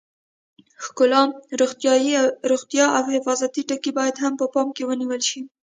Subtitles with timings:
[0.83, 1.21] ښکلا،
[2.51, 5.41] روغتیا او حفاظتي ټکي هم باید په پام کې ونیول شي.